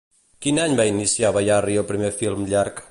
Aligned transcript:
Quin 0.45 0.61
any 0.63 0.73
va 0.79 0.87
iniciar 0.93 1.33
Bayarri 1.37 1.79
el 1.83 1.89
primer 1.93 2.13
film 2.23 2.53
llarg? 2.55 2.79